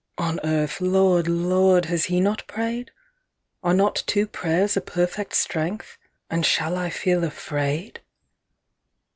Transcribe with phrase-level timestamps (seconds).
[0.17, 2.89] —on earth, Lord, Lord, has he not pray'd?
[3.61, 5.99] Are not two prayers a perfect strength?
[6.27, 7.99] And shall I feel afraid?